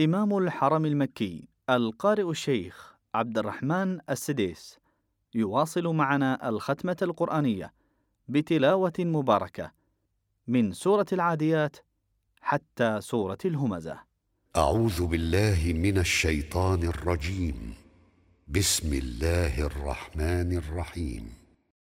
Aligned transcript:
إمام 0.00 0.38
الحرم 0.38 0.86
المكي 0.86 1.48
القارئ 1.70 2.30
الشيخ 2.30 2.94
عبد 3.14 3.38
الرحمن 3.38 3.98
السديس 4.10 4.78
يواصل 5.34 5.86
معنا 5.86 6.48
الختمة 6.48 6.96
القرآنية 7.02 7.72
بتلاوة 8.28 8.92
مباركة 8.98 9.72
من 10.48 10.72
سورة 10.72 11.06
العاديات 11.12 11.76
حتى 12.40 13.00
سورة 13.00 13.38
الهمزة. 13.44 14.00
أعوذ 14.56 15.06
بالله 15.06 15.72
من 15.76 15.98
الشيطان 15.98 16.82
الرجيم. 16.82 17.74
بسم 18.48 18.92
الله 18.92 19.66
الرحمن 19.66 20.56
الرحيم. 20.56 21.41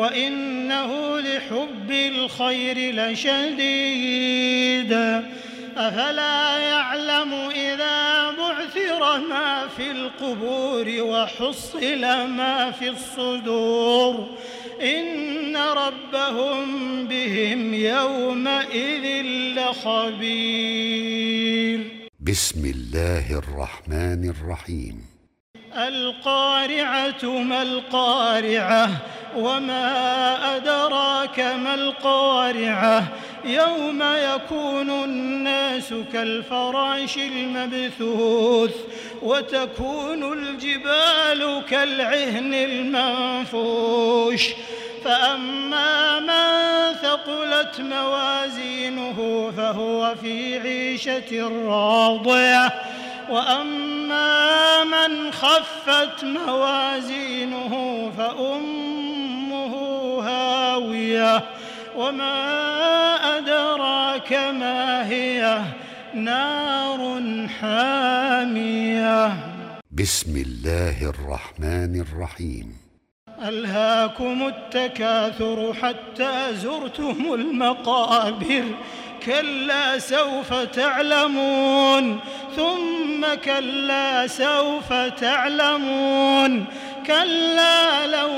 وإنه 0.00 1.20
لحب 1.20 1.90
الخير 1.90 2.76
لشديد. 2.94 4.92
أفلا 5.76 6.58
يعلم 6.58 7.34
إذا 7.50 8.30
بعثر 8.30 9.20
ما 9.20 9.68
في 9.76 9.90
القبور 9.90 10.86
وحصل 11.00 12.00
ما 12.26 12.70
في 12.70 12.88
الصدور. 12.88 14.28
إن 14.82 15.56
ربهم 15.56 17.04
بهم 17.06 17.74
يومئذ 17.74 19.24
لخبير. 19.56 21.00
بسم 22.20 22.64
الله 22.64 23.38
الرحمن 23.38 24.34
الرحيم. 24.34 25.06
القارعة 25.76 27.24
ما 27.24 27.62
القارعة؟ 27.62 28.90
وما 29.36 30.56
أدراك 30.56 31.40
ما 31.40 31.74
القارعة 31.74 33.04
يوم 33.44 34.02
يكون 34.02 34.90
الناس 34.90 35.94
كالفراش 36.12 37.16
المبثوث 37.16 38.74
وتكون 39.22 40.32
الجبال 40.32 41.62
كالعهن 41.70 42.54
المنفوش 42.54 44.48
فأما 45.04 46.20
من 46.20 46.94
ثقلت 46.94 47.80
موازينه 47.80 49.50
فهو 49.56 50.14
في 50.14 50.58
عيشة 50.58 51.48
راضية 51.66 52.72
وأما 53.30 54.84
من 54.84 55.32
خفت 55.32 56.24
موازينه 56.24 58.12
فأمه 58.18 58.99
وما 61.96 63.38
أدراك 63.38 64.32
ما 64.32 65.08
هي 65.08 65.60
نار 66.14 67.22
حامية. 67.60 69.32
بسم 69.92 70.36
الله 70.36 71.10
الرحمن 71.10 72.00
الرحيم. 72.00 72.76
ألهاكم 73.48 74.46
التكاثر 74.46 75.74
حتى 75.82 76.54
زرتم 76.54 77.34
المقابر. 77.34 78.64
كلا 79.26 79.98
سوف 79.98 80.54
تعلمون. 80.54 82.18
ثم 82.56 83.34
كلا 83.44 84.26
سوف 84.26 84.92
تعلمون. 84.92 86.64
كلا 87.06 88.06
لو 88.06 88.29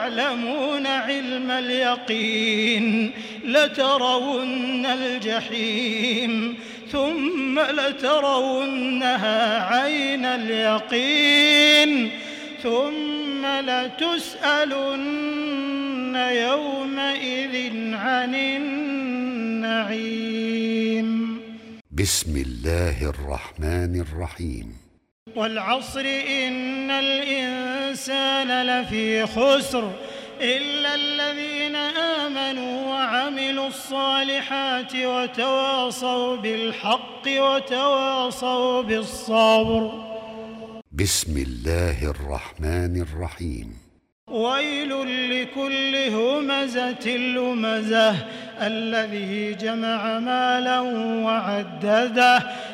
تعلمون 0.00 0.86
علم 0.86 1.50
اليقين 1.50 3.10
لترون 3.44 4.86
الجحيم 4.86 6.54
ثم 6.92 7.60
لترونها 7.60 9.64
عين 9.64 10.24
اليقين 10.24 12.10
ثم 12.62 13.46
لتسألن 13.46 15.06
يومئذ 16.16 17.94
عن 17.94 18.34
النعيم. 18.34 19.80
بسم 21.92 22.36
الله 22.36 23.10
الرحمن 23.10 24.00
الرحيم. 24.00 24.89
والعصر 25.36 26.00
إن 26.28 26.90
الإنسان 26.90 28.62
لفي 28.66 29.26
خسر 29.26 29.92
إلا 30.40 30.94
الذين 30.94 31.76
آمنوا 31.76 32.86
وعملوا 32.86 33.68
الصالحات 33.68 34.96
وتواصوا 34.96 36.36
بالحق 36.36 37.24
وتواصوا 37.26 38.82
بالصبر. 38.82 39.90
بسم 40.92 41.36
الله 41.36 42.10
الرحمن 42.10 43.02
الرحيم. 43.02 43.90
ويل 44.28 44.92
لكل 45.30 45.96
همزة 45.96 47.06
لمزة 47.16 48.14
الذي 48.60 49.54
جمع 49.54 50.18
مالا 50.18 50.80
وعدده 51.26 52.38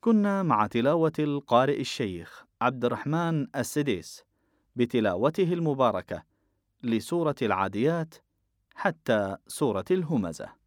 كنا 0.00 0.42
مع 0.42 0.66
تلاوة 0.66 1.12
القارئ 1.18 1.80
الشيخ 1.80 2.44
عبد 2.60 2.84
الرحمن 2.84 3.46
السديس 3.56 4.24
بتلاوته 4.76 5.52
المباركة 5.52 6.22
لسورة 6.82 7.34
العاديات 7.42 8.14
حتى 8.74 9.36
سورة 9.46 9.84
الهمزة. 9.90 10.59